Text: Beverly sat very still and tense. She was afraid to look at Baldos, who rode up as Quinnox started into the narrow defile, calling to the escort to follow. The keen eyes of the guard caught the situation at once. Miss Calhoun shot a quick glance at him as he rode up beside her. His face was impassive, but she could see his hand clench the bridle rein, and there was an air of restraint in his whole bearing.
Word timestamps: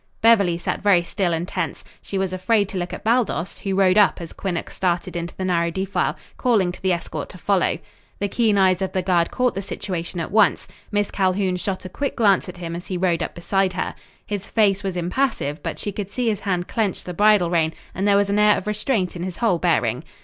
Beverly 0.19 0.57
sat 0.57 0.81
very 0.81 1.03
still 1.03 1.31
and 1.31 1.47
tense. 1.47 1.83
She 2.01 2.17
was 2.17 2.33
afraid 2.33 2.67
to 2.69 2.77
look 2.79 2.91
at 2.91 3.03
Baldos, 3.03 3.59
who 3.59 3.75
rode 3.75 3.99
up 3.99 4.19
as 4.19 4.33
Quinnox 4.33 4.71
started 4.73 5.15
into 5.15 5.35
the 5.37 5.45
narrow 5.45 5.69
defile, 5.69 6.15
calling 6.37 6.71
to 6.71 6.81
the 6.81 6.91
escort 6.91 7.29
to 7.29 7.37
follow. 7.37 7.77
The 8.17 8.27
keen 8.27 8.57
eyes 8.57 8.81
of 8.81 8.93
the 8.93 9.03
guard 9.03 9.29
caught 9.29 9.53
the 9.53 9.61
situation 9.61 10.19
at 10.19 10.31
once. 10.31 10.67
Miss 10.91 11.11
Calhoun 11.11 11.55
shot 11.55 11.85
a 11.85 11.87
quick 11.89 12.15
glance 12.15 12.49
at 12.49 12.57
him 12.57 12.75
as 12.75 12.87
he 12.87 12.97
rode 12.97 13.21
up 13.21 13.35
beside 13.35 13.73
her. 13.73 13.93
His 14.25 14.47
face 14.49 14.81
was 14.81 14.97
impassive, 14.97 15.61
but 15.61 15.77
she 15.77 15.91
could 15.91 16.09
see 16.09 16.29
his 16.29 16.39
hand 16.39 16.67
clench 16.67 17.03
the 17.03 17.13
bridle 17.13 17.51
rein, 17.51 17.71
and 17.93 18.07
there 18.07 18.17
was 18.17 18.31
an 18.31 18.39
air 18.39 18.57
of 18.57 18.65
restraint 18.65 19.15
in 19.15 19.21
his 19.21 19.37
whole 19.37 19.59
bearing. 19.59 20.03